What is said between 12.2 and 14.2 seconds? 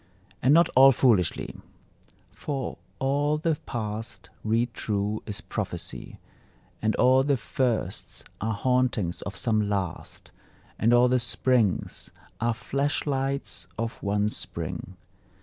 are flash lights of